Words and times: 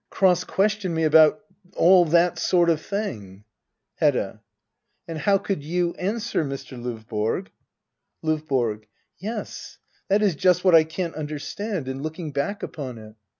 Cross 0.09 0.45
question 0.45 0.95
me 0.95 1.03
about— 1.03 1.43
all 1.77 2.05
that 2.05 2.39
sort 2.39 2.71
of 2.71 2.81
thing? 2.81 3.43
Hedda. 3.97 4.41
And 5.07 5.19
how 5.19 5.37
could 5.37 5.63
you 5.63 5.93
answer, 5.93 6.43
Mr. 6.43 6.75
LOvborg? 6.75 7.49
LOVBORO. 8.23 8.81
Yes, 9.19 9.77
that 10.09 10.23
is 10.23 10.33
just 10.33 10.63
what 10.63 10.73
I 10.73 10.85
can't 10.85 11.13
understand— 11.13 11.87
in 11.87 12.01
looking 12.01 12.31
back 12.31 12.63
upon 12.63 12.97
it. 12.97 13.13